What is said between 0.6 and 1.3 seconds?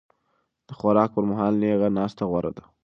د خوراک پر